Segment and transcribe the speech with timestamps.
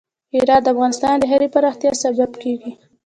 [0.35, 2.71] هرات د افغانستان د ښاري پراختیا سبب کېږي.